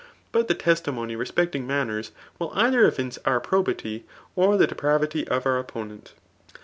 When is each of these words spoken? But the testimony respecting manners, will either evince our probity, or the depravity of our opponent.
But 0.31 0.47
the 0.47 0.55
testimony 0.55 1.15
respecting 1.15 1.67
manners, 1.67 2.11
will 2.39 2.51
either 2.55 2.87
evince 2.87 3.19
our 3.23 3.39
probity, 3.39 4.03
or 4.35 4.57
the 4.57 4.65
depravity 4.65 5.27
of 5.27 5.45
our 5.45 5.59
opponent. 5.59 6.13